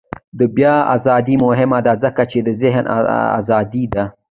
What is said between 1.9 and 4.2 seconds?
ځکه چې د ذهن ازادي ده.